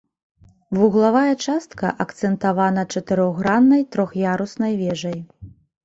Вуглавая 0.77 1.33
частка 1.45 1.93
акцэнтавана 2.07 2.89
чатырохграннай 2.97 3.81
трох'яруснай 3.97 4.73
вежай. 4.85 5.19